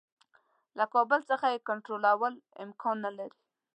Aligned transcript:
له 0.77 0.85
کابل 0.93 1.19
څخه 1.29 1.45
یې 1.53 1.65
کنټرولول 1.69 2.33
امکان 2.63 2.97
نه 3.05 3.11
لري. 3.17 3.37